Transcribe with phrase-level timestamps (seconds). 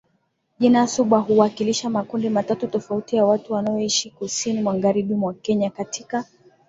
[0.59, 6.25] Jina Suba huwakilisha makundi matatu tofauti ya watu wanaoishi Kusini Magharibi mwa Kenya katika